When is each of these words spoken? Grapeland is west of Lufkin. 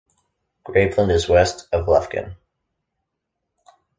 Grapeland 0.63 1.11
is 1.11 1.29
west 1.29 1.67
of 1.71 1.85
Lufkin. 1.85 2.35